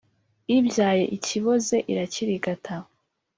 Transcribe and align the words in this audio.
Ibyaye 0.57 1.03
ikiboze 1.17 1.77
irakirigata. 1.91 2.73